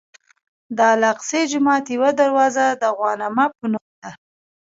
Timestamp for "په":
3.57-3.65